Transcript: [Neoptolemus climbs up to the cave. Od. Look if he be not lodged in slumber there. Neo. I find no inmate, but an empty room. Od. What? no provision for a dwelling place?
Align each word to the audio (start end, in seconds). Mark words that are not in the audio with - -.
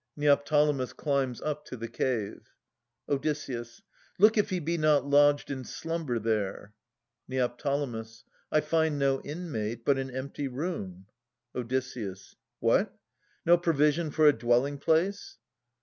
[Neoptolemus 0.17 0.93
climbs 0.93 1.41
up 1.43 1.63
to 1.65 1.77
the 1.77 1.87
cave. 1.87 2.49
Od. 3.07 3.23
Look 4.17 4.35
if 4.35 4.49
he 4.49 4.59
be 4.59 4.75
not 4.75 5.05
lodged 5.05 5.51
in 5.51 5.63
slumber 5.63 6.17
there. 6.17 6.73
Neo. 7.27 7.55
I 8.51 8.61
find 8.61 8.97
no 8.97 9.21
inmate, 9.21 9.85
but 9.85 9.99
an 9.99 10.09
empty 10.09 10.47
room. 10.47 11.05
Od. 11.53 11.71
What? 12.59 12.97
no 13.45 13.57
provision 13.59 14.09
for 14.09 14.27
a 14.27 14.33
dwelling 14.33 14.79
place? 14.79 15.37